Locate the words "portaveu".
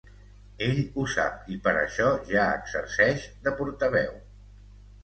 3.63-4.15